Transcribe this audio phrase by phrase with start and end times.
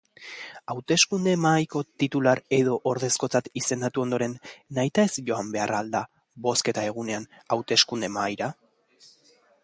[0.73, 4.33] Hauteskunde-mahaiko titular edo ordezkotzat izendatu ondoren
[4.77, 6.01] nahitaez joan behar al da
[6.47, 8.49] bozketa-egunean hauteskunde-mahaira?